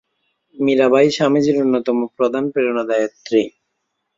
[0.57, 3.41] মীরাবাঈ স্বামীজীর অন্যতম প্রধান প্রেরণাদাত্রী।